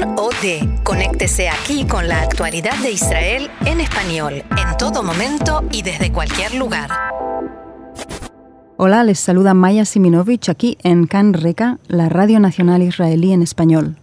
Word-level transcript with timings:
Can 0.00 0.14
OD. 0.16 0.82
Conéctese 0.82 1.48
aquí 1.48 1.86
con 1.86 2.08
la 2.08 2.22
actualidad 2.22 2.76
de 2.82 2.92
Israel 2.92 3.50
en 3.64 3.80
español, 3.80 4.34
en 4.34 4.76
todo 4.78 5.02
momento 5.02 5.62
y 5.70 5.82
desde 5.82 6.12
cualquier 6.12 6.54
lugar. 6.54 6.90
Hola, 8.76 9.04
les 9.04 9.20
saluda 9.20 9.54
Maya 9.54 9.84
Siminovich 9.84 10.48
aquí 10.48 10.76
en 10.82 11.06
Can 11.06 11.32
Reka, 11.32 11.78
la 11.86 12.08
Radio 12.08 12.40
Nacional 12.40 12.82
Israelí 12.82 13.32
en 13.32 13.42
español. 13.42 13.96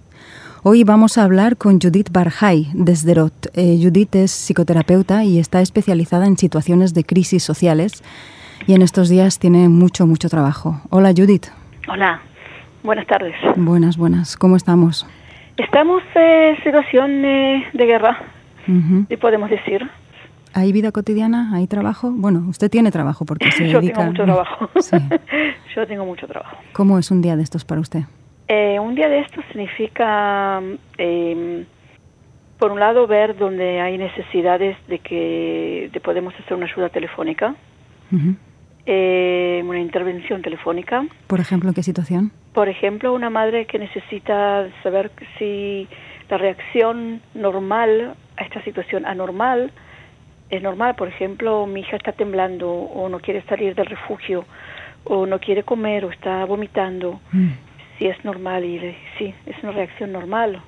Hoy 0.63 0.83
vamos 0.83 1.17
a 1.17 1.23
hablar 1.23 1.57
con 1.57 1.81
Judith 1.81 2.09
Barjay 2.11 2.69
desde 2.73 3.13
Rot. 3.13 3.47
Eh, 3.53 3.79
Judith 3.81 4.15
es 4.15 4.31
psicoterapeuta 4.31 5.23
y 5.23 5.39
está 5.39 5.61
especializada 5.61 6.25
en 6.25 6.37
situaciones 6.37 6.93
de 6.93 7.03
crisis 7.03 7.43
sociales 7.43 8.03
y 8.65 8.75
en 8.75 8.81
estos 8.81 9.09
días 9.09 9.39
tiene 9.39 9.67
mucho, 9.67 10.07
mucho 10.07 10.29
trabajo. 10.29 10.81
Hola 10.89 11.11
Judith. 11.15 11.47
Hola, 11.89 12.21
buenas 12.83 13.07
tardes. 13.07 13.35
Buenas, 13.57 13.97
buenas. 13.97 14.37
¿Cómo 14.37 14.55
estamos? 14.55 15.05
Estamos 15.61 16.01
en 16.15 16.63
situación 16.63 17.23
eh, 17.23 17.67
de 17.73 17.85
guerra, 17.85 18.17
y 19.09 19.15
podemos 19.17 19.47
decir. 19.47 19.87
¿Hay 20.55 20.71
vida 20.71 20.91
cotidiana? 20.91 21.51
¿Hay 21.53 21.67
trabajo? 21.67 22.09
Bueno, 22.11 22.45
usted 22.49 22.69
tiene 22.71 22.89
trabajo 22.89 23.25
porque 23.25 23.51
se 23.51 23.69
Yo 23.69 23.79
dedica... 23.79 23.99
tengo 23.99 24.11
mucho 24.11 24.23
trabajo. 24.23 24.69
Yo 25.75 25.87
tengo 25.87 26.05
mucho 26.05 26.27
trabajo. 26.27 26.57
¿Cómo 26.73 26.97
es 26.97 27.11
un 27.11 27.21
día 27.21 27.35
de 27.35 27.43
estos 27.43 27.63
para 27.63 27.79
usted? 27.79 28.01
Eh, 28.47 28.79
un 28.79 28.95
día 28.95 29.07
de 29.07 29.19
estos 29.19 29.45
significa, 29.51 30.61
eh, 30.97 31.63
por 32.57 32.71
un 32.71 32.79
lado, 32.79 33.05
ver 33.05 33.37
donde 33.37 33.81
hay 33.81 33.99
necesidades 33.99 34.75
de 34.87 34.97
que 34.97 35.91
de 35.93 35.99
podemos 35.99 36.33
hacer 36.39 36.55
una 36.55 36.65
ayuda 36.65 36.89
telefónica, 36.89 37.53
eh, 38.85 39.61
una 39.65 39.79
intervención 39.79 40.41
telefónica. 40.41 41.05
Por 41.27 41.39
ejemplo, 41.39 41.69
¿en 41.69 41.75
qué 41.75 41.83
situación? 41.83 42.31
Por 42.53 42.67
ejemplo, 42.67 43.13
una 43.13 43.29
madre 43.29 43.65
que 43.65 43.79
necesita 43.79 44.67
saber 44.83 45.11
si 45.37 45.87
la 46.29 46.37
reacción 46.37 47.21
normal 47.33 48.15
a 48.37 48.43
esta 48.43 48.63
situación 48.63 49.05
anormal 49.05 49.71
es 50.49 50.61
normal. 50.61 50.95
Por 50.95 51.07
ejemplo, 51.07 51.65
mi 51.67 51.81
hija 51.81 51.97
está 51.97 52.11
temblando 52.11 52.71
o 52.71 53.07
no 53.09 53.19
quiere 53.19 53.43
salir 53.43 53.75
del 53.75 53.85
refugio 53.85 54.45
o 55.03 55.25
no 55.25 55.39
quiere 55.39 55.63
comer 55.63 56.05
o 56.05 56.11
está 56.11 56.43
vomitando. 56.45 57.19
Mm. 57.31 57.49
Si 57.97 58.07
es 58.07 58.23
normal 58.25 58.65
y 58.65 58.79
sí, 59.17 59.33
es 59.45 59.63
una 59.63 59.73
reacción 59.73 60.11
normal. 60.11 60.61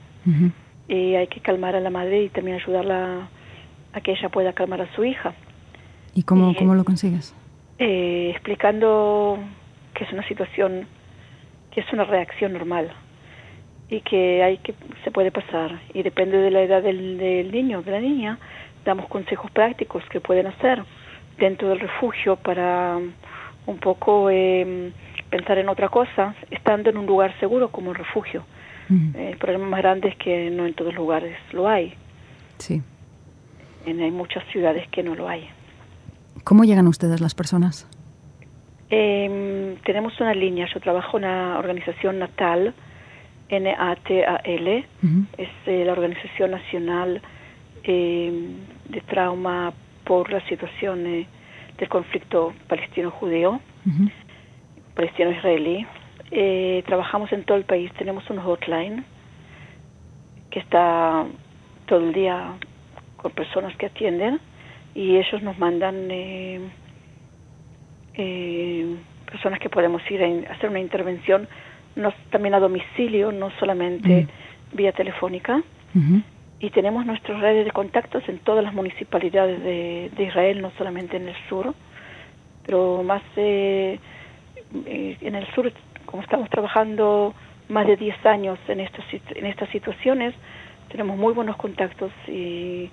Y 0.88 1.16
hay 1.16 1.27
que 1.27 1.42
calmar 1.42 1.75
a 1.75 1.80
la 1.80 1.89
madre 1.89 2.23
y 2.23 2.30
también 2.30 2.58
ayudarla 2.58 3.27
a 3.92 4.02
que 4.02 4.11
ella 4.11 4.30
pueda 4.30 4.53
calmar 4.53 4.81
a 4.81 4.95
su 4.95 5.03
hija. 5.03 5.33
¿Y 6.14 6.23
cómo, 6.23 6.53
cómo 6.55 6.75
lo 6.75 6.86
consigues? 6.86 7.33
Eh, 7.86 8.30
explicando 8.30 9.38
que 9.94 10.06
es 10.06 10.14
una 10.14 10.26
situación, 10.26 10.88
que 11.70 11.81
es 11.81 11.92
una 11.92 12.06
reacción 12.06 12.53
normal 12.53 12.89
y 13.89 14.00
que 14.00 14.42
hay 14.42 14.59
que 14.59 14.73
se 15.03 15.12
puede 15.12 15.31
pasar. 15.31 15.81
Y 15.94 16.02
depende 16.02 16.38
de 16.38 16.50
la 16.50 16.61
edad 16.61 16.81
del, 16.81 17.17
del 17.17 17.52
niño 17.52 17.81
de 17.81 17.92
la 17.92 18.00
niña 18.00 18.39
damos 18.86 19.08
consejos 19.08 19.52
prácticos 19.52 20.02
que 20.09 20.22
pueden 20.22 20.48
hacer 20.48 20.81
dentro 21.38 21.67
del 21.67 21.81
refugio 21.81 22.38
para 22.38 22.98
un 23.66 23.78
poco 23.80 24.30
eh, 24.30 24.94
pensar 25.30 25.58
en 25.58 25.67
otra 25.67 25.89
cosa 25.89 26.36
estando 26.52 26.89
en 26.89 26.98
un 26.98 27.06
lugar 27.06 27.38
seguro 27.42 27.70
como 27.70 27.92
el 27.92 27.98
refugio. 27.98 28.45
Eh, 28.89 29.31
el 29.31 29.38
problema 29.38 29.67
más 29.67 29.81
grande 29.81 30.08
es 30.08 30.16
que 30.16 30.50
no 30.52 30.66
en 30.66 30.73
todos 30.73 30.94
los 30.94 31.04
lugares 31.04 31.38
lo 31.52 31.67
hay. 31.67 31.95
Sí. 32.59 32.81
En, 33.86 34.00
hay 34.00 34.11
muchas 34.11 34.45
ciudades 34.54 34.88
que 34.88 35.04
no 35.04 35.16
lo 35.16 35.28
hay 35.28 35.50
¿Cómo 36.44 36.64
llegan 36.64 36.88
ustedes 36.88 37.22
las 37.22 37.36
personas? 37.36 37.88
Eh, 38.89 39.78
tenemos 39.86 40.20
una 40.20 40.34
línea, 40.34 40.67
yo 40.73 40.80
trabajo 40.80 41.17
en 41.17 41.26
una 41.26 41.58
organización 41.58 42.20
natal, 42.20 42.73
NATAL, 43.59 44.86
es 45.38 45.50
eh, 45.66 45.84
la 45.86 45.92
Organización 45.92 46.52
Nacional 46.52 47.22
eh, 47.84 48.56
de 48.89 49.02
Trauma 49.02 49.73
por 50.06 50.31
la 50.31 50.45
situación 50.48 51.04
del 51.04 51.89
conflicto 51.89 52.54
palestino-judeo, 52.67 53.60
palestino-israelí. 54.95 55.86
Eh, 56.32 56.83
trabajamos 56.86 57.32
en 57.32 57.44
todo 57.44 57.58
el 57.58 57.65
país, 57.65 57.92
tenemos 57.98 58.27
un 58.30 58.39
hotline 58.39 59.05
que 60.50 60.60
está 60.60 61.26
todo 61.86 62.00
el 62.00 62.14
día 62.14 62.54
con 63.17 63.32
personas 63.32 63.76
que 63.77 63.88
atienden 63.88 64.39
y 64.95 65.17
ellos 65.17 65.42
nos 65.42 65.58
mandan 65.58 66.09
eh, 66.11 66.59
eh, 68.15 68.95
personas 69.30 69.59
que 69.59 69.70
podemos 69.70 70.02
ir 70.11 70.23
a 70.23 70.54
hacer 70.54 70.70
una 70.70 70.80
intervención 70.80 71.48
no, 71.95 72.14
también 72.31 72.54
a 72.54 72.59
domicilio, 72.59 73.32
no 73.32 73.52
solamente 73.59 74.27
vía 74.73 74.92
telefónica. 74.92 75.61
Y 76.59 76.70
tenemos 76.71 77.05
nuestras 77.05 77.39
redes 77.39 77.65
de 77.65 77.71
contactos 77.71 78.23
en 78.27 78.39
todas 78.39 78.64
las 78.64 78.73
municipalidades 78.73 79.61
de, 79.61 80.09
de 80.15 80.23
Israel, 80.23 80.61
no 80.61 80.71
solamente 80.77 81.17
en 81.17 81.27
el 81.27 81.36
sur, 81.49 81.76
pero 82.65 83.03
más 83.03 83.21
eh, 83.36 83.99
eh, 84.86 85.17
en 85.21 85.36
el 85.36 85.45
sur, 85.53 85.71
como 86.05 86.23
estamos 86.23 86.49
trabajando 86.49 87.36
más 87.70 87.86
de 87.86 87.95
10 87.95 88.26
años 88.26 88.59
en, 88.67 88.80
estos, 88.80 89.05
en 89.36 89.45
estas 89.45 89.70
situaciones, 89.70 90.33
tenemos 90.89 91.17
muy 91.17 91.33
buenos 91.33 91.58
contactos 91.58 92.11
y 92.27 92.89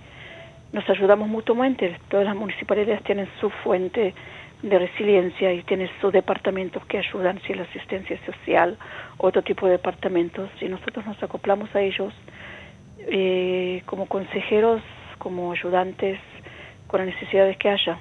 nos 0.72 0.88
ayudamos 0.88 1.28
mutuamente. 1.28 1.98
Todas 2.08 2.26
las 2.26 2.36
municipalidades 2.36 3.02
tienen 3.04 3.28
su 3.40 3.50
fuente 3.50 4.14
de 4.62 4.78
resiliencia 4.78 5.52
y 5.52 5.62
tienen 5.62 5.88
sus 6.00 6.12
departamentos 6.12 6.84
que 6.86 6.98
ayudan, 6.98 7.40
si 7.46 7.54
la 7.54 7.62
asistencia 7.62 8.18
social, 8.26 8.76
otro 9.16 9.42
tipo 9.42 9.66
de 9.66 9.72
departamentos, 9.72 10.50
y 10.60 10.66
nosotros 10.66 11.06
nos 11.06 11.22
acoplamos 11.22 11.74
a 11.74 11.80
ellos 11.80 12.12
eh, 12.98 13.82
como 13.86 14.06
consejeros, 14.06 14.82
como 15.18 15.52
ayudantes, 15.52 16.18
con 16.86 17.00
las 17.00 17.14
necesidades 17.14 17.56
que 17.56 17.70
haya. 17.70 17.98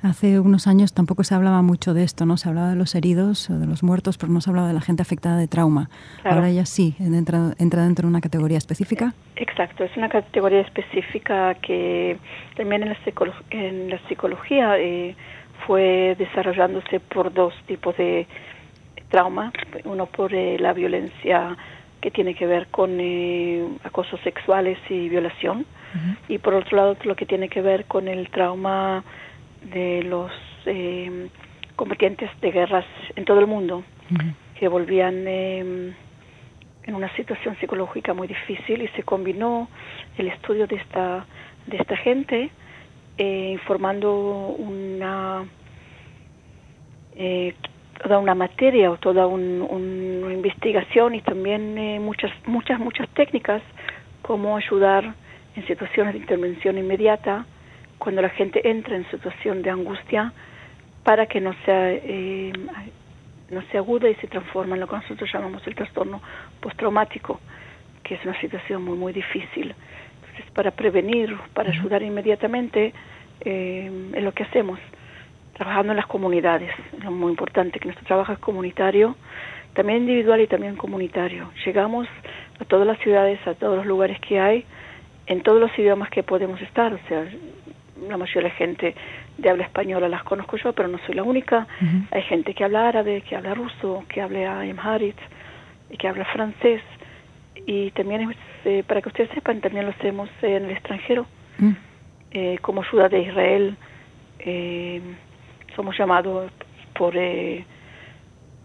Hace 0.00 0.38
unos 0.38 0.68
años 0.68 0.94
tampoco 0.94 1.24
se 1.24 1.34
hablaba 1.34 1.60
mucho 1.62 1.92
de 1.92 2.04
esto, 2.04 2.24
¿no? 2.24 2.36
Se 2.36 2.48
hablaba 2.48 2.70
de 2.70 2.76
los 2.76 2.94
heridos, 2.94 3.50
o 3.50 3.58
de 3.58 3.66
los 3.66 3.82
muertos, 3.82 4.16
pero 4.16 4.32
no 4.32 4.40
se 4.40 4.50
hablaba 4.50 4.68
de 4.68 4.74
la 4.74 4.80
gente 4.80 5.02
afectada 5.02 5.36
de 5.36 5.48
trauma. 5.48 5.90
Ahora 6.24 6.50
ya 6.50 6.66
sí, 6.66 6.94
entra, 7.00 7.54
entra 7.58 7.82
dentro 7.82 8.02
de 8.02 8.10
una 8.10 8.20
categoría 8.20 8.58
específica. 8.58 9.14
Exacto, 9.34 9.82
es 9.82 9.96
una 9.96 10.08
categoría 10.08 10.60
específica 10.60 11.54
que 11.54 12.16
también 12.56 12.84
en 12.84 12.90
la, 12.90 13.04
psicología, 13.04 13.42
en 13.50 13.90
la 13.90 13.98
psicología 14.08 14.78
eh, 14.78 15.16
fue 15.66 16.14
desarrollándose 16.16 17.00
por 17.00 17.32
dos 17.32 17.52
tipos 17.66 17.96
de 17.96 18.28
trauma. 19.08 19.52
Uno 19.84 20.06
por 20.06 20.32
eh, 20.32 20.58
la 20.60 20.74
violencia 20.74 21.56
que 22.00 22.12
tiene 22.12 22.36
que 22.36 22.46
ver 22.46 22.68
con 22.68 22.98
eh, 23.00 23.66
acosos 23.82 24.20
sexuales 24.20 24.78
y 24.88 25.08
violación. 25.08 25.66
Y 26.28 26.36
por 26.36 26.52
otro 26.52 26.76
lado, 26.76 26.96
lo 27.04 27.16
que 27.16 27.24
tiene 27.24 27.48
que 27.48 27.62
ver 27.62 27.86
con 27.86 28.08
el 28.08 28.28
trauma 28.28 29.02
de 29.62 30.02
los 30.02 30.30
eh, 30.66 31.28
combatientes 31.76 32.30
de 32.40 32.50
guerras 32.50 32.86
en 33.16 33.24
todo 33.24 33.40
el 33.40 33.46
mundo, 33.46 33.84
que 34.58 34.68
volvían 34.68 35.24
eh, 35.26 35.94
en 36.88 36.94
una 36.94 37.14
situación 37.16 37.56
psicológica 37.60 38.14
muy 38.14 38.26
difícil 38.26 38.82
y 38.82 38.88
se 38.88 39.02
combinó 39.02 39.68
el 40.16 40.28
estudio 40.28 40.66
de 40.66 40.76
esta, 40.76 41.26
de 41.66 41.76
esta 41.76 41.96
gente 41.96 42.50
eh, 43.18 43.50
informando 43.52 44.54
una 44.58 45.44
eh, 47.14 47.54
toda 48.00 48.18
una 48.20 48.34
materia 48.34 48.90
o 48.90 48.96
toda 48.96 49.26
un, 49.26 49.60
una 49.60 50.32
investigación 50.32 51.16
y 51.16 51.20
también 51.20 51.76
eh, 51.76 52.00
muchas 52.00 52.30
muchas 52.46 52.78
muchas 52.78 53.08
técnicas 53.10 53.60
como 54.22 54.56
ayudar 54.56 55.14
en 55.56 55.66
situaciones 55.66 56.14
de 56.14 56.20
intervención 56.20 56.78
inmediata 56.78 57.44
cuando 57.98 58.22
la 58.22 58.30
gente 58.30 58.68
entra 58.68 58.96
en 58.96 59.08
situación 59.10 59.62
de 59.62 59.70
angustia 59.70 60.32
para 61.04 61.26
que 61.26 61.40
no 61.40 61.54
sea 61.64 61.92
eh, 61.92 62.52
no 63.50 63.62
se 63.70 63.78
aguda 63.78 64.10
y 64.10 64.14
se 64.16 64.26
transforma 64.26 64.74
en 64.74 64.80
lo 64.80 64.86
que 64.86 64.96
nosotros 64.96 65.30
llamamos 65.32 65.66
el 65.66 65.74
trastorno 65.74 66.20
postraumático 66.60 67.40
que 68.02 68.14
es 68.14 68.24
una 68.24 68.38
situación 68.40 68.84
muy 68.84 68.96
muy 68.96 69.12
difícil 69.12 69.74
entonces 70.20 70.50
para 70.52 70.70
prevenir 70.70 71.36
para 71.54 71.70
ayudar 71.70 72.02
inmediatamente 72.02 72.92
eh, 73.40 74.10
es 74.14 74.22
lo 74.22 74.32
que 74.32 74.42
hacemos 74.44 74.78
trabajando 75.58 75.92
en 75.92 75.96
las 75.96 76.06
comunidades. 76.06 76.70
Es 76.96 77.10
muy 77.10 77.30
importante 77.30 77.78
que 77.80 77.86
nuestro 77.86 78.06
trabajo 78.06 78.32
es 78.32 78.38
comunitario, 78.38 79.16
también 79.74 80.02
individual 80.02 80.40
y 80.40 80.46
también 80.46 80.76
comunitario. 80.76 81.50
Llegamos 81.66 82.06
a 82.60 82.64
todas 82.64 82.86
las 82.86 82.98
ciudades, 83.00 83.44
a 83.46 83.54
todos 83.54 83.76
los 83.76 83.86
lugares 83.86 84.18
que 84.20 84.38
hay, 84.38 84.64
en 85.26 85.42
todos 85.42 85.60
los 85.60 85.76
idiomas 85.76 86.10
que 86.10 86.22
podemos 86.22 86.60
estar. 86.62 86.94
O 86.94 86.98
sea, 87.08 87.26
la 88.06 88.16
mayoría 88.16 88.42
de 88.42 88.48
la 88.48 88.54
gente 88.54 88.94
de 89.36 89.50
habla 89.50 89.64
española 89.64 90.08
las 90.08 90.22
conozco 90.22 90.56
yo, 90.56 90.72
pero 90.72 90.88
no 90.88 90.98
soy 91.06 91.14
la 91.14 91.22
única. 91.22 91.66
Hay 92.10 92.22
gente 92.22 92.54
que 92.54 92.64
habla 92.64 92.88
árabe, 92.88 93.22
que 93.22 93.36
habla 93.36 93.54
ruso, 93.54 94.04
que 94.08 94.20
habla 94.20 94.60
amharic, 94.60 95.16
que 95.98 96.08
habla 96.08 96.24
francés. 96.26 96.82
Y 97.66 97.90
también, 97.92 98.34
eh, 98.64 98.82
para 98.86 99.02
que 99.02 99.08
ustedes 99.08 99.30
sepan, 99.30 99.60
también 99.60 99.84
lo 99.84 99.90
hacemos 99.92 100.28
en 100.42 100.64
el 100.64 100.70
extranjero, 100.70 101.26
eh, 102.30 102.58
como 102.62 102.82
ayuda 102.82 103.08
de 103.08 103.22
Israel. 103.22 103.76
Eh, 104.38 105.00
somos 105.74 105.96
llamados 105.98 106.50
por 106.96 107.16
eh, 107.16 107.64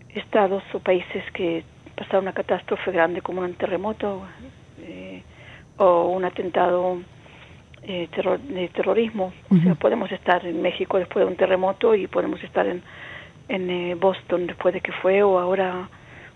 estados 0.09 0.63
o 0.73 0.79
países 0.79 1.23
que 1.33 1.63
pasar 1.95 2.19
una 2.19 2.33
catástrofe 2.33 2.91
grande 2.91 3.21
como 3.21 3.41
un 3.41 3.53
terremoto 3.53 4.23
o 5.77 6.07
un 6.09 6.25
atentado 6.25 6.99
eh, 7.83 8.09
de 8.49 8.67
terrorismo. 8.69 9.33
O 9.49 9.57
sea, 9.57 9.75
podemos 9.75 10.11
estar 10.11 10.45
en 10.45 10.61
México 10.61 10.97
después 10.97 11.25
de 11.25 11.31
un 11.31 11.37
terremoto 11.37 11.95
y 11.95 12.07
podemos 12.07 12.43
estar 12.43 12.65
en, 12.65 12.81
en 13.49 13.69
eh, 13.69 13.95
Boston 13.95 14.47
después 14.47 14.73
de 14.73 14.81
que 14.81 14.91
fue 14.91 15.23
o 15.23 15.39
ahora 15.39 15.89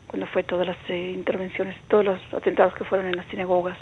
cuando 0.07 0.25
fue 0.27 0.44
todas 0.44 0.65
las 0.65 0.77
eh, 0.88 1.11
intervenciones, 1.13 1.75
todos 1.89 2.05
los 2.05 2.19
atentados 2.33 2.73
que 2.75 2.85
fueron 2.85 3.07
en 3.07 3.17
las 3.17 3.25
sinagogas. 3.27 3.77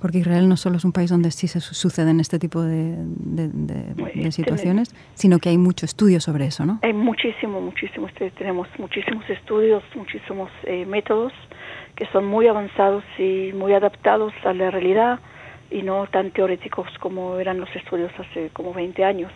Porque 0.00 0.18
Israel 0.18 0.48
no 0.48 0.56
solo 0.56 0.78
es 0.78 0.84
un 0.84 0.92
país 0.92 1.10
donde 1.10 1.30
sí 1.30 1.46
se 1.46 1.60
suceden 1.60 2.20
este 2.20 2.38
tipo 2.38 2.62
de, 2.62 2.96
de, 2.96 4.32
situaciones, 4.32 4.94
sino 5.12 5.38
que 5.38 5.50
hay 5.50 5.58
mucho 5.58 5.84
estudio 5.84 6.20
sobre 6.20 6.46
eso, 6.46 6.64
¿no? 6.64 6.78
Hay 6.82 6.94
muchísimo, 6.94 7.60
muchísimo. 7.60 8.08
Este, 8.08 8.30
tenemos 8.30 8.66
muchísimos 8.78 9.28
estudios, 9.28 9.82
muchísimos 9.94 10.50
eh, 10.64 10.86
métodos 10.86 11.34
que 11.96 12.06
son 12.12 12.26
muy 12.26 12.46
avanzados 12.46 13.04
y 13.18 13.52
muy 13.52 13.74
adaptados 13.74 14.32
a 14.44 14.54
la 14.54 14.70
realidad 14.70 15.20
y 15.70 15.82
no 15.82 16.06
tan 16.06 16.30
teóricos 16.30 16.88
como 17.00 17.38
eran 17.38 17.58
los 17.60 17.74
estudios 17.74 18.12
hace 18.18 18.50
como 18.50 18.72
20 18.72 19.04
años. 19.04 19.32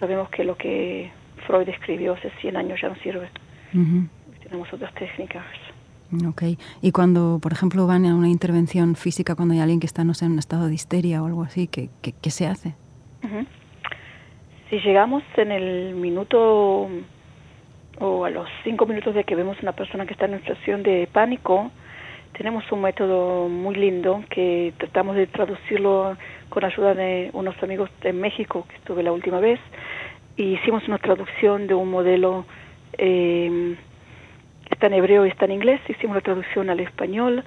Sabemos 0.00 0.28
que 0.30 0.44
lo 0.44 0.56
que 0.56 1.10
Freud 1.46 1.68
escribió 1.68 2.14
hace 2.14 2.30
100 2.40 2.56
años 2.56 2.80
ya 2.80 2.88
no 2.88 2.96
sirve 2.96 3.28
tenemos 4.44 4.72
otras 4.72 4.94
técnicas. 4.94 5.44
Ok. 6.28 6.42
Y 6.80 6.92
cuando, 6.92 7.40
por 7.42 7.52
ejemplo, 7.52 7.86
van 7.86 8.06
a 8.06 8.14
una 8.14 8.28
intervención 8.28 8.94
física, 8.94 9.34
cuando 9.34 9.54
hay 9.54 9.60
alguien 9.60 9.80
que 9.80 9.86
está, 9.86 10.04
no 10.04 10.14
sé, 10.14 10.26
en 10.26 10.32
un 10.32 10.38
estado 10.38 10.68
de 10.68 10.74
histeria 10.74 11.22
o 11.22 11.26
algo 11.26 11.42
así, 11.42 11.66
¿qué, 11.66 11.88
qué, 12.02 12.30
se 12.30 12.46
hace? 12.46 12.74
Si 14.70 14.78
llegamos 14.78 15.22
en 15.36 15.50
el 15.50 15.94
minuto 15.94 16.88
o 18.00 18.24
a 18.24 18.30
los 18.30 18.48
cinco 18.64 18.86
minutos 18.86 19.14
de 19.14 19.24
que 19.24 19.34
vemos 19.34 19.56
una 19.62 19.72
persona 19.72 20.06
que 20.06 20.12
está 20.12 20.26
en 20.26 20.32
una 20.32 20.40
situación 20.40 20.82
de 20.82 21.08
pánico, 21.12 21.70
tenemos 22.36 22.70
un 22.72 22.82
método 22.82 23.48
muy 23.48 23.74
lindo 23.74 24.22
que 24.28 24.74
tratamos 24.78 25.16
de 25.16 25.26
traducirlo 25.26 26.16
con 26.48 26.64
ayuda 26.64 26.94
de 26.94 27.30
unos 27.32 27.60
amigos 27.62 27.90
de 28.02 28.12
México 28.12 28.66
que 28.68 28.76
estuve 28.76 29.02
la 29.02 29.12
última 29.12 29.40
vez 29.40 29.60
y 30.36 30.54
hicimos 30.54 30.86
una 30.88 30.98
traducción 30.98 31.66
de 31.66 31.74
un 31.74 31.90
modelo 31.90 32.44
eh, 32.98 33.76
está 34.70 34.86
en 34.88 34.94
hebreo 34.94 35.26
y 35.26 35.28
está 35.28 35.44
en 35.44 35.52
inglés, 35.52 35.80
hicimos 35.88 36.16
la 36.16 36.22
traducción 36.22 36.70
al 36.70 36.80
español 36.80 37.44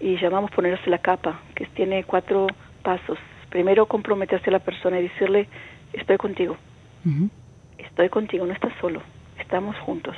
y 0.00 0.16
llamamos 0.16 0.50
ponerse 0.50 0.88
la 0.88 0.98
capa, 0.98 1.40
que 1.54 1.66
tiene 1.66 2.04
cuatro 2.04 2.46
pasos. 2.82 3.18
Primero, 3.50 3.86
comprometerse 3.86 4.48
a 4.48 4.52
la 4.52 4.58
persona 4.60 4.98
y 4.98 5.04
decirle, 5.04 5.48
estoy 5.92 6.16
contigo, 6.16 6.56
estoy 7.78 8.08
contigo, 8.08 8.46
no 8.46 8.52
estás 8.52 8.72
solo, 8.80 9.02
estamos 9.38 9.76
juntos. 9.80 10.16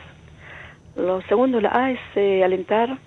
Lo 0.95 1.23
segundo, 1.23 1.61
la 1.61 1.71
A 1.75 1.91
es 1.91 2.01
eh, 2.15 2.45
alentar 2.45 2.99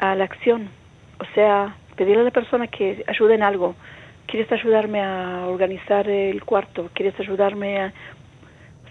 a 0.00 0.14
la 0.14 0.24
acción, 0.24 0.70
o 1.18 1.24
sea, 1.34 1.76
pedirle 1.94 2.22
a 2.22 2.24
la 2.24 2.30
persona 2.30 2.66
que 2.66 3.04
ayude 3.06 3.34
en 3.34 3.42
algo. 3.42 3.76
¿Quieres 4.26 4.50
ayudarme 4.50 5.02
a 5.02 5.46
organizar 5.46 6.08
el 6.08 6.42
cuarto? 6.42 6.88
¿Quieres 6.94 7.18
ayudarme 7.20 7.78
a... 7.78 7.92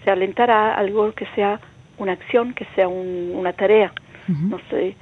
O 0.00 0.04
sea, 0.04 0.12
alentar 0.14 0.50
a 0.50 0.74
algo 0.74 1.12
que 1.12 1.26
sea 1.34 1.60
una 1.98 2.12
acción, 2.12 2.54
que 2.54 2.64
sea 2.74 2.88
una 2.88 3.52
tarea, 3.52 3.92
no 4.28 4.58
sé. 4.70 4.96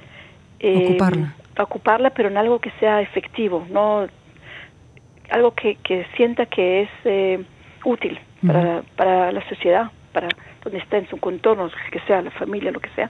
Eh, 0.59 0.87
ocuparla. 0.87 1.35
Ocuparla, 1.57 2.09
pero 2.09 2.27
en 2.27 2.37
algo 2.37 2.59
que 2.59 2.71
sea 2.79 3.01
efectivo, 3.01 3.65
no 3.69 4.07
algo 5.29 5.53
que, 5.53 5.75
que 5.75 6.05
sienta 6.17 6.47
que 6.47 6.81
es 6.81 6.89
eh, 7.05 7.41
útil 7.85 8.19
para, 8.45 8.81
para 8.97 9.31
la 9.31 9.47
sociedad, 9.47 9.91
para 10.11 10.27
donde 10.63 10.79
está 10.79 10.97
en 10.97 11.07
su 11.07 11.17
contorno, 11.17 11.69
que 11.91 11.99
sea 12.01 12.21
la 12.21 12.31
familia, 12.31 12.71
lo 12.71 12.79
que 12.79 12.89
sea. 12.89 13.09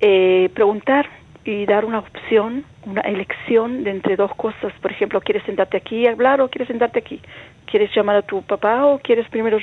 Eh, 0.00 0.50
preguntar 0.54 1.08
y 1.44 1.66
dar 1.66 1.84
una 1.84 1.98
opción, 1.98 2.64
una 2.86 3.02
elección 3.02 3.84
de 3.84 3.90
entre 3.90 4.16
dos 4.16 4.34
cosas. 4.34 4.72
Por 4.80 4.92
ejemplo, 4.92 5.20
¿quieres 5.20 5.42
sentarte 5.44 5.76
aquí 5.76 5.96
y 5.96 6.06
hablar 6.06 6.40
o 6.40 6.48
quieres 6.48 6.68
sentarte 6.68 6.98
aquí? 6.98 7.20
¿Quieres 7.66 7.94
llamar 7.94 8.16
a 8.16 8.22
tu 8.22 8.42
papá 8.42 8.86
o 8.86 8.98
quieres 8.98 9.28
primero 9.28 9.58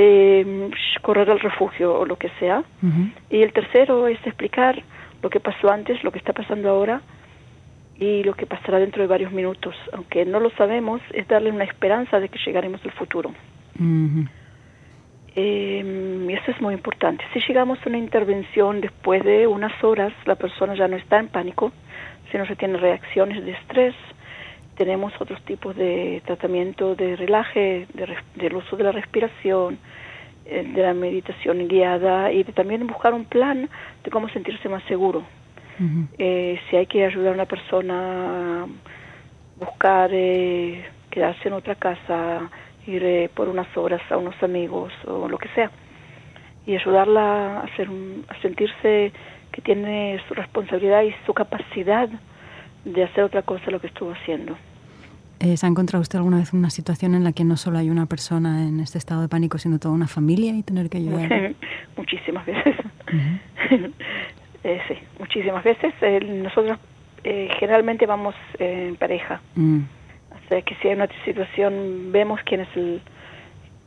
eh, 0.00 0.70
correr 1.02 1.28
al 1.28 1.40
refugio 1.40 1.92
o 1.92 2.06
lo 2.06 2.16
que 2.16 2.30
sea. 2.38 2.62
Y 3.30 3.42
el 3.42 3.52
tercero 3.52 4.06
es 4.06 4.18
explicar 4.24 4.80
lo 5.22 5.28
que 5.28 5.40
pasó 5.40 5.70
antes, 5.70 6.02
lo 6.04 6.12
que 6.12 6.18
está 6.18 6.32
pasando 6.32 6.70
ahora 6.70 7.02
y 7.98 8.22
lo 8.22 8.34
que 8.34 8.46
pasará 8.46 8.78
dentro 8.78 9.02
de 9.02 9.08
varios 9.08 9.32
minutos. 9.32 9.74
Aunque 9.92 10.24
no 10.24 10.38
lo 10.38 10.50
sabemos, 10.50 11.00
es 11.12 11.26
darle 11.26 11.50
una 11.50 11.64
esperanza 11.64 12.20
de 12.20 12.28
que 12.28 12.38
llegaremos 12.46 12.80
al 12.84 12.92
futuro. 12.92 13.34
Y 15.38 16.32
eso 16.32 16.50
es 16.50 16.60
muy 16.60 16.74
importante. 16.74 17.24
Si 17.32 17.40
llegamos 17.46 17.78
a 17.78 17.88
una 17.88 17.98
intervención 17.98 18.80
después 18.80 19.22
de 19.22 19.46
unas 19.46 19.72
horas, 19.84 20.12
la 20.26 20.34
persona 20.34 20.74
ya 20.74 20.88
no 20.88 20.96
está 20.96 21.20
en 21.20 21.28
pánico, 21.28 21.70
sino 22.32 22.44
que 22.44 22.56
tiene 22.56 22.76
reacciones 22.76 23.44
de 23.44 23.52
estrés. 23.52 23.94
Tenemos 24.76 25.12
otros 25.20 25.40
tipos 25.44 25.76
de 25.76 26.22
tratamiento 26.26 26.96
de 26.96 27.14
relaje, 27.14 27.86
de, 27.94 28.16
del 28.34 28.56
uso 28.56 28.76
de 28.76 28.84
la 28.84 28.92
respiración, 28.92 29.78
eh, 30.44 30.64
de 30.74 30.82
la 30.82 30.94
meditación 30.94 31.68
guiada 31.68 32.32
y 32.32 32.42
de 32.42 32.52
también 32.52 32.84
buscar 32.86 33.14
un 33.14 33.24
plan 33.24 33.68
de 34.02 34.10
cómo 34.10 34.28
sentirse 34.30 34.68
más 34.68 34.82
seguro. 34.84 35.22
eh, 36.18 36.58
si 36.68 36.76
hay 36.76 36.86
que 36.86 37.04
ayudar 37.04 37.28
a 37.28 37.34
una 37.34 37.46
persona 37.46 38.64
a 38.64 38.66
buscar 39.56 40.10
eh, 40.12 40.84
quedarse 41.10 41.46
en 41.46 41.54
otra 41.54 41.76
casa, 41.76 42.50
ir 42.88 43.04
eh, 43.04 43.30
por 43.34 43.48
unas 43.48 43.68
horas 43.76 44.00
a 44.10 44.16
unos 44.16 44.40
amigos 44.42 44.92
o 45.06 45.28
lo 45.28 45.38
que 45.38 45.48
sea, 45.50 45.70
y 46.66 46.74
ayudarla 46.74 47.60
a, 47.60 47.60
hacer 47.60 47.88
a 48.28 48.40
sentirse 48.40 49.12
que 49.52 49.62
tiene 49.62 50.20
su 50.26 50.34
responsabilidad 50.34 51.02
y 51.02 51.14
su 51.26 51.34
capacidad 51.34 52.08
de 52.84 53.04
hacer 53.04 53.24
otra 53.24 53.42
cosa 53.42 53.64
de 53.66 53.72
lo 53.72 53.80
que 53.80 53.88
estuvo 53.88 54.12
haciendo. 54.12 54.56
Eh, 55.40 55.56
¿Se 55.56 55.66
ha 55.66 55.68
encontrado 55.68 56.02
usted 56.02 56.18
alguna 56.18 56.38
vez 56.38 56.52
una 56.52 56.70
situación 56.70 57.14
en 57.14 57.22
la 57.22 57.32
que 57.32 57.44
no 57.44 57.56
solo 57.56 57.78
hay 57.78 57.90
una 57.90 58.06
persona 58.06 58.66
en 58.66 58.80
este 58.80 58.98
estado 58.98 59.22
de 59.22 59.28
pánico, 59.28 59.58
sino 59.58 59.78
toda 59.78 59.94
una 59.94 60.08
familia 60.08 60.52
y 60.54 60.62
tener 60.62 60.90
que 60.90 60.98
ayudar? 60.98 61.54
muchísimas 61.96 62.44
veces. 62.46 62.76
Eh, 64.64 64.80
sí, 64.88 64.94
muchísimas 65.20 65.62
veces. 65.62 65.94
nosotros 66.42 66.78
eh, 67.22 67.48
generalmente 67.60 68.06
vamos 68.06 68.34
en 68.58 68.96
pareja. 68.96 69.40
Mm. 69.54 69.82
O 70.30 70.48
sea 70.48 70.62
que 70.62 70.74
si 70.76 70.88
hay 70.88 70.94
una 70.94 71.08
situación, 71.24 72.12
vemos 72.12 72.40
quién 72.44 72.62
es 72.62 72.76
el 72.76 73.00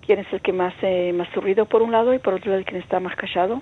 quién 0.06 0.20
es 0.20 0.34
el 0.34 0.42
que 0.42 0.52
más 0.52 0.74
más 1.14 1.34
ruido 1.36 1.66
por 1.66 1.82
un 1.82 1.92
lado 1.92 2.14
y 2.14 2.20
por 2.20 2.34
otro 2.34 2.52
lado 2.52 2.64
quién 2.66 2.82
está 2.82 3.00
más 3.00 3.16
callado 3.16 3.62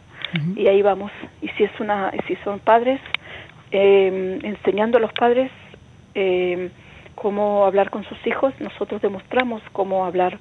y 0.55 0.67
ahí 0.67 0.81
vamos. 0.81 1.11
Y 1.41 1.49
si 1.49 1.63
es 1.63 1.79
una 1.79 2.11
si 2.27 2.35
son 2.37 2.59
padres, 2.59 2.99
enseñando 3.71 4.97
a 4.97 5.01
los 5.01 5.13
padres 5.13 5.51
eh, 6.15 6.69
cómo 7.15 7.65
hablar 7.65 7.89
con 7.89 8.03
sus 8.05 8.17
hijos, 8.25 8.53
nosotros 8.59 9.01
demostramos 9.01 9.61
cómo 9.73 10.05
hablar 10.05 10.39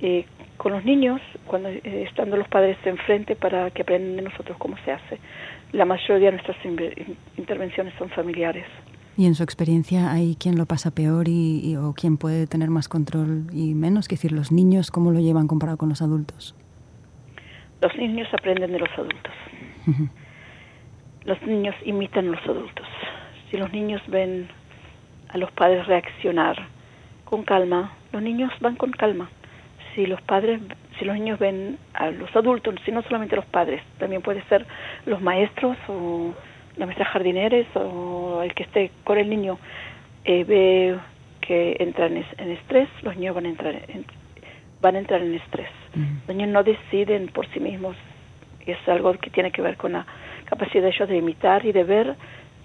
eh, 0.00 0.24
con 0.56 0.72
los 0.72 0.84
niños 0.84 1.20
cuando 1.46 1.68
eh, 1.68 2.06
estando 2.08 2.36
los 2.36 2.48
padres 2.48 2.76
enfrente 2.84 3.36
para 3.36 3.70
que 3.70 3.82
aprendan 3.82 4.16
de 4.16 4.22
nosotros 4.22 4.56
cómo 4.58 4.76
se 4.84 4.92
hace. 4.92 5.18
La 5.72 5.84
mayoría 5.84 6.30
de 6.30 6.36
nuestras 6.38 6.56
intervenciones 7.36 7.94
son 7.98 8.08
familiares. 8.10 8.66
¿Y 9.16 9.26
en 9.26 9.36
su 9.36 9.44
experiencia 9.44 10.10
hay 10.10 10.34
quien 10.34 10.58
lo 10.58 10.66
pasa 10.66 10.90
peor 10.90 11.28
y, 11.28 11.76
o 11.76 11.92
quien 11.92 12.16
puede 12.16 12.48
tener 12.48 12.70
más 12.70 12.88
control 12.88 13.46
y 13.52 13.74
menos? 13.74 14.06
Es 14.06 14.08
decir, 14.08 14.32
los 14.32 14.50
niños, 14.50 14.90
¿cómo 14.90 15.12
lo 15.12 15.20
llevan 15.20 15.46
comparado 15.46 15.78
con 15.78 15.88
los 15.88 16.02
adultos? 16.02 16.56
Los 17.80 17.94
niños 17.96 18.26
aprenden 18.32 18.72
de 18.72 18.78
los 18.80 18.88
adultos. 18.96 19.32
Los 21.24 21.40
niños 21.42 21.74
imitan 21.84 22.28
a 22.28 22.30
los 22.32 22.44
adultos. 22.44 22.86
Si 23.50 23.56
los 23.56 23.72
niños 23.72 24.02
ven 24.08 24.48
a 25.28 25.38
los 25.38 25.50
padres 25.52 25.86
reaccionar 25.86 26.56
con 27.24 27.44
calma, 27.44 27.92
los 28.12 28.20
niños 28.20 28.52
van 28.60 28.76
con 28.76 28.90
calma. 28.90 29.30
Si 29.94 30.06
los 30.06 30.20
padres, 30.22 30.60
si 30.98 31.04
los 31.04 31.14
niños 31.14 31.38
ven 31.38 31.78
a 31.92 32.10
los 32.10 32.34
adultos, 32.34 32.74
si 32.84 32.90
no 32.90 33.02
solamente 33.02 33.36
los 33.36 33.46
padres, 33.46 33.82
también 33.98 34.22
puede 34.22 34.42
ser 34.48 34.66
los 35.06 35.22
maestros 35.22 35.76
o 35.88 36.34
la 36.76 36.86
maestra 36.86 37.06
jardineres 37.06 37.66
o 37.74 38.42
el 38.42 38.54
que 38.54 38.64
esté 38.64 38.90
con 39.04 39.18
el 39.18 39.28
niño 39.28 39.58
eh, 40.24 40.44
ve 40.44 40.98
que 41.40 41.76
entra 41.78 42.06
en, 42.06 42.16
estrés, 42.16 42.88
los 43.02 43.16
niños 43.16 43.34
van 43.34 43.46
a 43.46 43.48
entrar 43.50 43.74
en, 43.88 44.06
van 44.80 44.96
a 44.96 44.98
entrar 44.98 45.22
en 45.22 45.34
estrés. 45.34 45.68
Los 46.26 46.36
niños 46.36 46.50
no 46.50 46.62
deciden 46.62 47.28
por 47.28 47.46
sí 47.52 47.60
mismos, 47.60 47.96
es 48.66 48.78
algo 48.88 49.12
que 49.14 49.30
tiene 49.30 49.50
que 49.50 49.62
ver 49.62 49.76
con 49.76 49.92
la 49.92 50.06
capacidad 50.46 50.82
de 50.82 50.88
ellos 50.88 51.08
de 51.08 51.16
imitar 51.16 51.64
y 51.66 51.72
de 51.72 51.84
ver 51.84 52.16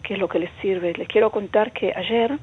qué 0.03 0.13
es 0.13 0.19
lo 0.19 0.29
que 0.29 0.39
les 0.39 0.49
sirve. 0.61 0.93
Les 0.93 1.07
quiero 1.07 1.29
contar 1.29 1.71
que 1.73 1.93
ayer, 1.95 2.39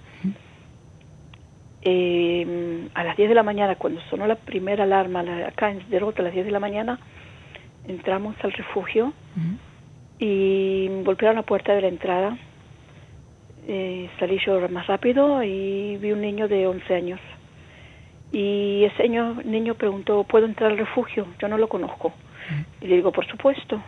eh, 1.82 2.88
a 2.94 3.04
las 3.04 3.16
10 3.16 3.30
de 3.30 3.34
la 3.34 3.42
mañana, 3.42 3.76
cuando 3.76 4.00
sonó 4.10 4.26
la 4.26 4.36
primera 4.36 4.84
alarma 4.84 5.20
acá 5.46 5.70
en 5.70 5.88
Derota, 5.88 6.20
a 6.20 6.24
las 6.24 6.34
10 6.34 6.46
de 6.46 6.52
la 6.52 6.60
mañana, 6.60 6.98
entramos 7.88 8.36
al 8.42 8.52
refugio 8.52 9.12
y 10.18 10.88
golpearon 11.04 11.36
la 11.36 11.42
puerta 11.42 11.74
de 11.74 11.80
la 11.82 11.88
entrada. 11.88 12.38
Eh, 13.68 14.08
salí 14.18 14.38
yo 14.44 14.68
más 14.68 14.86
rápido 14.86 15.42
y 15.42 15.96
vi 15.96 16.12
un 16.12 16.20
niño 16.20 16.48
de 16.48 16.66
11 16.66 16.94
años. 16.94 17.20
Y 18.32 18.84
ese 18.84 19.04
niño, 19.04 19.42
niño 19.44 19.74
preguntó, 19.74 20.24
¿puedo 20.24 20.46
entrar 20.46 20.72
al 20.72 20.78
refugio? 20.78 21.26
Yo 21.38 21.48
no 21.48 21.58
lo 21.58 21.68
conozco. 21.68 22.12
Y 22.80 22.86
le 22.86 22.96
digo, 22.96 23.12
por 23.12 23.26
supuesto 23.26 23.82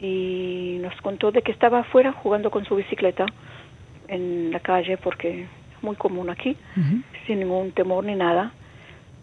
y 0.00 0.78
nos 0.80 0.94
contó 1.00 1.32
de 1.32 1.42
que 1.42 1.52
estaba 1.52 1.80
afuera 1.80 2.12
jugando 2.12 2.50
con 2.50 2.64
su 2.64 2.76
bicicleta 2.76 3.26
en 4.06 4.50
la 4.52 4.60
calle 4.60 4.96
porque 4.96 5.42
es 5.42 5.82
muy 5.82 5.96
común 5.96 6.30
aquí, 6.30 6.56
sin 7.26 7.40
ningún 7.40 7.72
temor 7.72 8.04
ni 8.04 8.14
nada. 8.14 8.52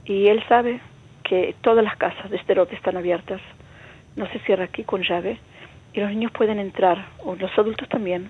Y 0.05 0.27
él 0.27 0.43
sabe 0.47 0.79
que 1.23 1.55
todas 1.61 1.83
las 1.83 1.95
casas 1.97 2.29
de 2.29 2.37
Esterote 2.37 2.75
están 2.75 2.97
abiertas, 2.97 3.41
no 4.15 4.27
se 4.29 4.39
cierra 4.39 4.65
aquí 4.65 4.83
con 4.83 5.01
llave 5.01 5.39
y 5.95 5.99
los 6.01 6.09
niños 6.09 6.31
pueden 6.31 6.59
entrar, 6.59 7.05
o 7.23 7.35
los 7.35 7.57
adultos 7.57 7.87
también, 7.87 8.29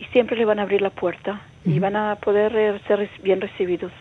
y 0.00 0.04
siempre 0.06 0.36
le 0.36 0.44
van 0.44 0.58
a 0.58 0.62
abrir 0.62 0.82
la 0.82 0.90
puerta 0.90 1.40
y 1.64 1.78
van 1.78 1.94
a 1.94 2.16
poder 2.16 2.82
ser 2.88 3.08
bien 3.22 3.40
recibidos. 3.40 3.92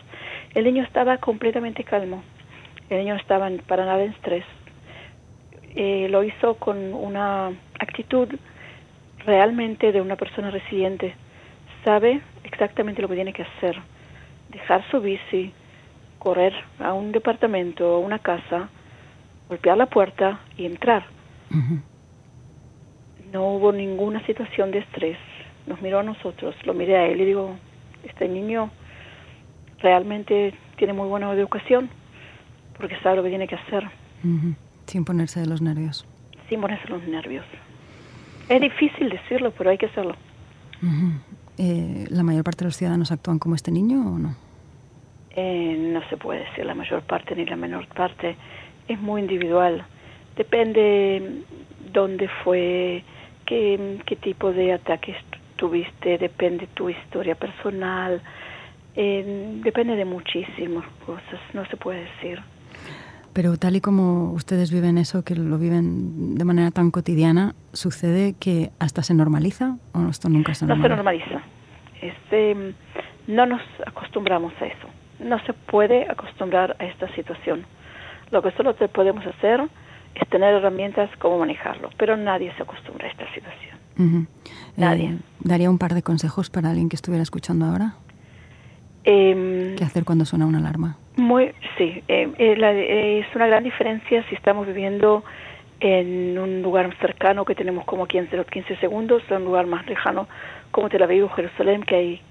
El 0.55 0.65
niño 0.65 0.83
estaba 0.83 1.17
completamente 1.17 1.83
calmo, 1.83 2.23
el 2.89 2.99
niño 2.99 3.13
no 3.13 3.19
estaba 3.19 3.49
para 3.67 3.85
nada 3.85 4.03
en 4.03 4.11
estrés. 4.11 4.43
Eh, 5.75 6.07
lo 6.09 6.23
hizo 6.23 6.55
con 6.55 6.93
una 6.93 7.51
actitud 7.79 8.27
realmente 9.25 9.91
de 9.91 10.01
una 10.01 10.15
persona 10.15 10.49
residente. 10.49 11.13
Sabe 11.85 12.21
exactamente 12.43 13.01
lo 13.01 13.07
que 13.07 13.15
tiene 13.15 13.33
que 13.33 13.43
hacer. 13.43 13.77
Dejar 14.49 14.83
su 14.89 14.99
bici, 14.99 15.53
correr 16.17 16.53
a 16.79 16.93
un 16.93 17.11
departamento, 17.11 17.95
a 17.95 17.99
una 17.99 18.19
casa, 18.19 18.69
golpear 19.49 19.77
la 19.77 19.85
puerta 19.85 20.39
y 20.57 20.65
entrar. 20.65 21.05
No 23.33 23.47
hubo 23.47 23.71
ninguna 23.71 24.25
situación 24.25 24.71
de 24.71 24.79
estrés. 24.79 25.17
Nos 25.67 25.81
miró 25.81 25.99
a 25.99 26.03
nosotros, 26.03 26.55
lo 26.65 26.73
miré 26.73 26.97
a 26.97 27.05
él 27.07 27.21
y 27.21 27.25
digo, 27.25 27.55
este 28.03 28.27
niño 28.27 28.69
realmente 29.79 30.53
tiene 30.77 30.93
muy 30.93 31.07
buena 31.07 31.31
educación 31.33 31.89
porque 32.77 32.95
sabe 33.01 33.17
lo 33.17 33.23
que 33.23 33.29
tiene 33.29 33.47
que 33.47 33.55
hacer. 33.55 33.89
Sin 34.85 35.05
ponerse 35.05 35.39
de 35.39 35.47
los 35.47 35.61
nervios. 35.61 36.05
Sin 36.49 36.61
ponerse 36.61 36.85
de 36.85 36.89
los 36.91 37.03
nervios. 37.07 37.45
Es 38.49 38.61
difícil 38.61 39.09
decirlo, 39.09 39.51
pero 39.57 39.69
hay 39.69 39.77
que 39.77 39.85
hacerlo. 39.87 40.15
Eh, 41.57 42.05
¿La 42.09 42.23
mayor 42.23 42.43
parte 42.43 42.63
de 42.63 42.65
los 42.65 42.75
ciudadanos 42.75 43.11
actúan 43.11 43.39
como 43.39 43.55
este 43.55 43.71
niño 43.71 43.99
o 43.99 44.19
no? 44.19 44.35
Eh, 45.35 45.77
no 45.79 46.01
se 46.09 46.17
puede 46.17 46.41
decir 46.41 46.65
la 46.65 46.75
mayor 46.75 47.01
parte 47.03 47.35
ni 47.35 47.45
la 47.45 47.55
menor 47.55 47.87
parte. 47.87 48.35
Es 48.87 48.99
muy 48.99 49.21
individual. 49.21 49.85
Depende 50.35 51.43
dónde 51.91 52.27
fue, 52.43 53.03
qué, 53.45 53.99
qué 54.05 54.15
tipo 54.15 54.51
de 54.51 54.73
ataques 54.73 55.17
tuviste, 55.55 56.17
depende 56.17 56.67
tu 56.73 56.89
historia 56.89 57.35
personal, 57.35 58.21
eh, 58.95 59.59
depende 59.63 59.95
de 59.95 60.05
muchísimas 60.05 60.85
cosas, 61.05 61.39
no 61.53 61.65
se 61.65 61.77
puede 61.77 62.01
decir. 62.01 62.41
Pero 63.33 63.57
tal 63.57 63.75
y 63.75 63.81
como 63.81 64.31
ustedes 64.33 64.71
viven 64.71 64.99
eso, 64.99 65.23
que 65.23 65.35
lo 65.35 65.57
viven 65.57 66.35
de 66.35 66.45
manera 66.45 66.69
tan 66.69 66.91
cotidiana, 66.91 67.55
¿sucede 67.71 68.35
que 68.39 68.69
hasta 68.79 69.01
se 69.01 69.15
normaliza 69.15 69.77
o 69.93 70.07
esto 70.09 70.29
nunca 70.29 70.53
se 70.53 70.67
normaliza? 70.67 70.89
No 70.89 70.95
se 70.95 70.95
normaliza. 70.95 71.41
Este, 72.01 72.73
no 73.27 73.45
nos 73.47 73.61
acostumbramos 73.87 74.53
a 74.61 74.65
eso. 74.65 74.87
No 75.19 75.39
se 75.45 75.53
puede 75.53 76.07
acostumbrar 76.09 76.75
a 76.77 76.85
esta 76.85 77.07
situación. 77.15 77.65
Lo 78.29 78.43
que 78.43 78.51
solo 78.51 78.75
podemos 78.75 79.25
hacer 79.25 79.61
es 80.15 80.27
tener 80.29 80.55
herramientas 80.55 81.09
como 81.17 81.39
manejarlo, 81.39 81.89
pero 81.97 82.17
nadie 82.17 82.53
se 82.55 82.63
acostumbra 82.63 83.07
a 83.07 83.11
esta 83.11 83.25
situación. 83.33 84.27
Nadie. 84.75 85.05
Eh, 85.09 85.17
¿Daría 85.39 85.69
un 85.69 85.77
par 85.77 85.93
de 85.93 86.01
consejos 86.01 86.49
para 86.49 86.69
alguien 86.69 86.89
que 86.89 86.95
estuviera 86.95 87.23
escuchando 87.23 87.65
ahora? 87.65 87.95
Eh, 89.05 89.75
¿Qué 89.77 89.83
hacer 89.83 90.05
cuando 90.05 90.25
suena 90.25 90.45
una 90.45 90.59
alarma? 90.59 90.97
Muy, 91.17 91.53
sí, 91.77 92.03
eh, 92.07 92.31
eh, 92.37 93.25
es 93.27 93.35
una 93.35 93.47
gran 93.47 93.63
diferencia 93.63 94.23
si 94.29 94.35
estamos 94.35 94.65
viviendo 94.65 95.23
en 95.79 96.39
un 96.39 96.61
lugar 96.61 96.95
cercano 96.99 97.45
que 97.45 97.55
tenemos 97.55 97.85
como 97.85 98.07
15, 98.07 98.45
15 98.45 98.77
segundos, 98.77 99.21
o 99.29 99.35
un 99.35 99.43
lugar 99.43 99.67
más 99.67 99.85
lejano 99.85 100.27
como 100.71 100.89
Tel 100.89 101.03
Aviv 101.03 101.25
o 101.25 101.29
Jerusalén, 101.29 101.83
que 101.83 101.95
hay 101.95 102.21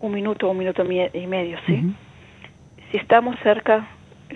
un 0.00 0.12
minuto 0.12 0.50
un 0.50 0.58
minuto 0.58 0.82
y 0.82 1.26
medio, 1.26 1.58
¿sí? 1.66 1.94
Si 2.90 2.96
estamos 2.96 3.36
cerca 3.42 3.86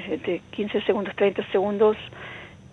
de 0.09 0.43
15 0.51 0.83
segundos, 0.83 1.15
30 1.17 1.43
segundos, 1.51 1.97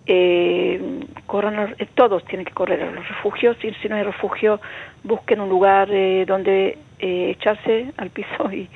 eh, 0.06 1.00
corran, 1.26 1.76
todos 1.94 2.24
tienen 2.26 2.44
que 2.44 2.52
correr 2.52 2.82
a 2.82 2.90
los 2.90 3.08
refugios, 3.08 3.56
y 3.64 3.72
si 3.74 3.88
no 3.88 3.96
hay 3.96 4.02
refugio, 4.02 4.60
busquen 5.02 5.40
un 5.40 5.48
lugar 5.48 5.88
donde 6.26 6.78
echarse 6.98 7.92
al 7.96 8.10
piso 8.10 8.52
y 8.52 8.68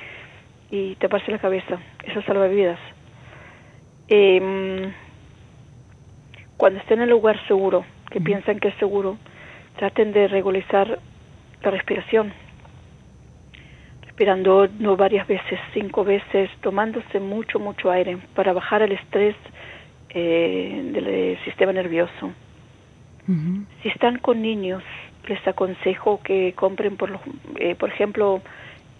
y 0.71 0.95
taparse 0.95 1.31
la 1.31 1.39
cabeza. 1.39 1.79
Eso 2.03 2.21
salva 2.23 2.47
vidas. 2.47 2.79
Em, 4.07 4.91
cuando 6.57 6.79
estén 6.79 6.99
en 6.99 7.03
el 7.03 7.09
lugar 7.09 7.39
seguro, 7.47 7.85
que 8.11 8.21
piensan 8.21 8.59
que 8.59 8.69
es 8.69 8.75
seguro, 8.75 9.17
traten 9.77 10.11
de 10.11 10.27
regularizar 10.27 10.99
la 11.61 11.71
respiración. 11.71 12.33
Respirando 14.19 14.67
no 14.79 14.97
varias 14.97 15.25
veces, 15.29 15.57
cinco 15.73 16.03
veces, 16.03 16.49
tomándose 16.59 17.21
mucho, 17.21 17.57
mucho 17.57 17.89
aire 17.89 18.17
para 18.35 18.51
bajar 18.51 18.81
el 18.81 18.91
estrés 18.91 19.33
eh, 20.09 20.81
del 20.91 21.39
sistema 21.45 21.71
nervioso. 21.71 22.33
Si 23.81 23.87
están 23.87 24.17
con 24.17 24.41
niños, 24.41 24.83
les 25.25 25.47
aconsejo 25.47 26.19
que 26.21 26.51
compren, 26.53 26.97
por, 26.97 27.11
los, 27.11 27.21
eh, 27.61 27.75
por 27.75 27.87
ejemplo, 27.91 28.41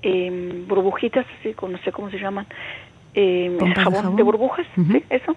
eh, 0.04 0.64
burbujitas, 0.66 1.26
sí, 1.44 1.54
no 1.62 1.78
sé 1.80 1.92
cómo 1.92 2.10
se 2.10 2.18
llaman, 2.18 2.48
eh, 3.14 3.58
jabón, 3.76 4.16
de 4.16 4.24
burbujas, 4.24 4.68
eso. 5.10 5.36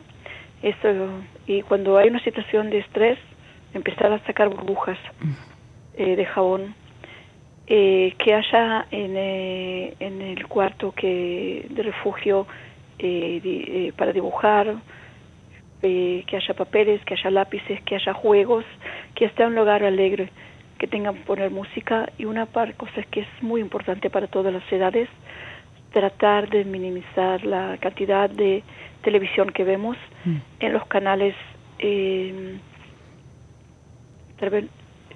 eso. 0.63 1.09
Y 1.49 1.63
cuando 1.63 1.99
hay 1.99 2.09
una 2.09 2.23
situación 2.23 2.71
de 2.71 2.79
estrés, 2.79 3.19
empezar 3.75 4.13
a 4.13 4.25
sacar 4.27 4.49
burbujas 4.49 4.99
eh, 5.95 6.15
de 6.15 6.25
jabón. 6.25 6.77
Eh, 7.67 8.15
que 8.19 8.35
haya 8.35 8.87
en, 8.91 9.17
eh, 9.17 9.95
en 10.01 10.21
el 10.21 10.49
cuarto 10.49 10.93
que 10.93 11.65
de 11.71 11.83
refugio 11.85 12.47
eh, 12.99 13.93
para 13.97 14.13
dibujar, 14.13 14.75
que 15.81 16.37
haya 16.37 16.55
papeles, 16.55 17.05
que 17.05 17.15
haya 17.15 17.31
lápices, 17.31 17.81
que 17.83 17.97
haya 17.97 18.15
juegos, 18.15 18.65
que 19.15 19.25
esté 19.25 19.45
un 19.47 19.55
lugar 19.55 19.83
alegre 19.83 20.31
que 20.79 20.87
tengan 20.87 21.15
poner 21.25 21.51
música 21.51 22.09
y 22.19 22.25
una 22.25 22.47
par 22.47 22.75
cosas 22.75 23.07
que 23.07 23.21
es 23.21 23.29
muy 23.41 23.61
importante 23.61 24.11
para 24.11 24.27
todas 24.27 24.53
las 24.53 24.73
edades 24.73 25.09
tratar 25.93 26.49
de 26.51 26.65
minimizar 26.65 27.45
la 27.45 27.77
cantidad 27.79 28.29
de 28.29 28.65
televisión 29.03 29.51
que 29.51 29.63
vemos 29.63 29.97
mm. 30.25 30.37
en 30.61 30.73
los 30.73 30.85
canales 30.87 31.35
eh, 31.79 32.59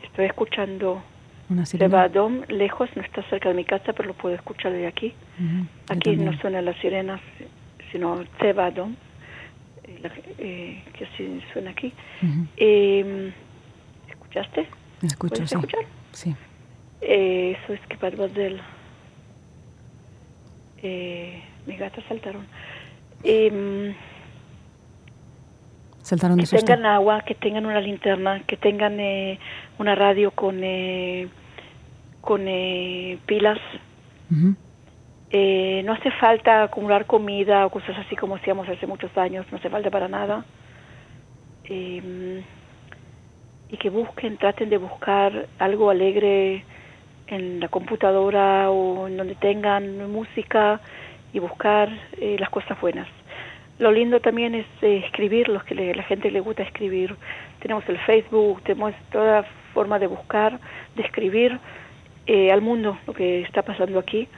estoy 0.05 0.27
escuchando 0.27 1.03
Levadom 1.79 2.43
lejos 2.49 2.89
no 2.97 3.03
está 3.03 3.23
cerca 3.31 3.49
de 3.51 3.55
mi 3.55 3.65
casa 3.65 3.93
pero 3.93 4.09
lo 4.09 4.15
puedo 4.15 4.35
escuchar 4.35 4.73
de 4.73 4.87
aquí 4.87 5.15
aquí 5.89 6.17
no 6.17 6.37
suenan 6.41 6.65
las 6.65 6.77
sirenas 6.79 7.21
sino 7.93 8.25
Tebadom 8.41 8.95
eh, 9.85 10.11
eh, 10.39 10.83
que 10.93 11.05
así 11.05 11.41
suena 11.53 11.71
aquí 11.71 11.93
eh, 12.57 13.33
¿escuchaste? 14.09 14.67
escucho, 15.03 15.35
¿Puedes 15.37 15.53
escuchar? 15.53 15.85
Sí. 16.13 16.35
Eh, 17.01 17.57
eso 17.63 17.73
es 17.75 17.81
que 17.89 17.97
del... 18.35 18.61
Eh, 20.83 21.43
mis 21.67 21.79
gatos 21.79 22.05
saltaron. 22.09 22.47
Saltaron 26.07 26.37
de 26.39 26.45
Que 26.45 26.59
tengan 26.59 26.87
agua, 26.87 27.23
que 27.23 27.35
tengan 27.35 27.67
una 27.67 27.81
linterna, 27.81 28.41
que 28.47 28.57
tengan 28.57 29.01
eh, 29.01 29.41
una 29.79 29.97
radio 29.97 30.31
con 30.31 30.61
eh, 30.63 31.27
con 32.21 32.43
eh, 32.47 33.19
pilas. 33.27 33.59
eh, 35.31 35.83
no 35.85 35.93
hace 35.95 36.13
falta 36.13 36.63
acumular 36.63 37.07
comida 37.07 37.67
o 37.67 37.71
cosas 37.71 37.97
así 37.99 38.15
como 38.15 38.37
hacíamos 38.37 38.69
hace 38.69 38.87
muchos 38.87 39.11
años, 39.19 39.47
no 39.51 39.59
hace 39.59 39.69
falta 39.69 39.91
para 39.91 40.07
nada. 40.07 40.45
Eh, 41.65 42.43
y 43.69 43.77
que 43.77 43.91
busquen, 43.91 44.37
traten 44.37 44.71
de 44.71 44.79
buscar 44.79 45.49
algo 45.59 45.91
alegre 45.91 46.65
en 47.27 47.59
la 47.59 47.67
computadora 47.67 48.71
o 48.71 49.09
en 49.09 49.17
donde 49.17 49.35
tengan 49.35 50.09
música 50.13 50.81
y 51.33 51.41
buscar 51.41 51.89
eh, 52.21 52.37
las 52.39 52.51
cosas 52.51 52.81
buenas. 52.81 53.09
Lo 53.79 53.93
lindo 53.93 54.21
también 54.21 54.55
es 54.55 54.67
eh, 54.83 55.03
escribir, 55.05 55.49
los 55.49 55.63
que 55.65 55.75
la 55.75 56.03
gente 56.05 56.31
le 56.31 56.41
gusta 56.41 56.63
escribir. 56.63 57.15
Tenemos 57.61 57.87
el 57.89 57.99
Facebook, 57.99 58.63
tenemos 58.63 58.95
toda 59.13 59.45
forma 59.75 59.99
de 59.99 60.07
buscar, 60.07 60.59
de 60.95 61.03
escribir 61.03 61.59
eh, 62.27 62.51
al 62.51 62.63
mundo 62.63 62.99
lo 63.07 63.13
que 63.13 63.43
está 63.43 63.63
pasando 63.63 63.99
aquí, 63.99 64.29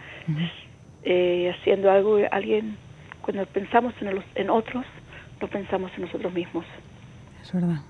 haciendo 1.05 1.91
algo, 1.91 2.19
alguien, 2.31 2.77
cuando 3.23 3.47
pensamos 3.47 3.95
en, 4.01 4.15
los, 4.17 4.25
en 4.35 4.51
otros, 4.51 4.85
no 5.41 5.49
pensamos 5.49 5.91
en 5.97 6.03
nosotros 6.03 6.33
mismos. 6.33 6.65
Es 7.41 7.53
verdad. 7.53 7.81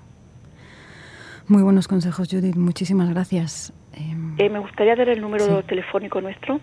Muy 1.49 1.63
buenos 1.63 1.89
consejos, 1.89 2.29
Judith. 2.31 2.57
Muchísimas 2.57 3.09
gracias. 3.09 3.73
Em, 3.95 4.35
eh, 4.39 4.51
me 4.51 4.59
gustaría 4.59 4.95
dar 4.95 5.09
el 5.09 5.21
número 5.21 5.63
telefónico 5.63 6.21
nuestro. 6.21 6.61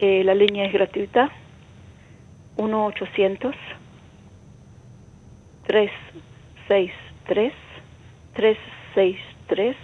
eh, 0.00 0.24
la 0.24 0.34
línea 0.34 0.66
es 0.66 0.72
gratuita. 0.72 1.30
1-800-363-3000. 5.68 7.52
263. 8.34 9.76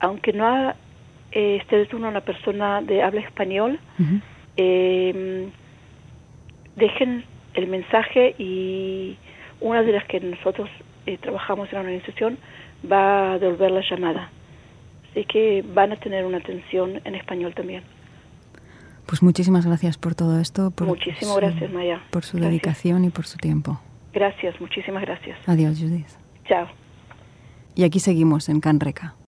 Aunque 0.00 0.32
no 0.32 0.70
eh, 1.32 1.58
esté 1.60 1.76
de 1.76 1.86
turno 1.86 2.08
una 2.08 2.20
persona 2.20 2.82
de 2.82 3.02
habla 3.02 3.20
español, 3.20 3.78
em, 4.56 5.50
dejen 6.76 7.24
el 7.54 7.66
mensaje 7.66 8.34
y 8.38 9.16
una 9.60 9.82
de 9.82 9.92
las 9.92 10.04
que 10.06 10.20
nosotros 10.20 10.68
eh, 11.06 11.18
trabajamos 11.18 11.68
en 11.68 11.74
la 11.74 11.80
organización 11.80 12.38
va 12.90 13.32
a 13.32 13.38
devolver 13.38 13.70
la 13.72 13.82
llamada. 13.88 14.30
Así 15.10 15.24
que 15.24 15.64
van 15.74 15.92
a 15.92 15.96
tener 15.96 16.24
una 16.24 16.38
atención 16.38 17.00
en 17.04 17.14
español 17.14 17.54
también. 17.54 17.82
Pues 19.06 19.22
muchísimas 19.22 19.66
gracias 19.66 19.96
por 19.96 20.14
todo 20.14 20.38
esto. 20.38 20.70
Por 20.70 20.86
Muchísimas 20.86 21.36
gracias, 21.38 21.72
Maya. 21.72 22.02
Por 22.10 22.24
su 22.24 22.38
dedicación 22.38 23.04
y 23.04 23.10
por 23.10 23.26
su 23.26 23.38
tiempo. 23.38 23.80
Gracias, 24.12 24.60
muchísimas 24.60 25.02
gracias. 25.02 25.38
Adiós, 25.46 25.78
Judith. 25.78 26.08
Chao. 26.46 26.66
Y 27.74 27.84
aquí 27.84 28.00
seguimos 28.00 28.48
en 28.48 28.60
Canreca. 28.60 29.14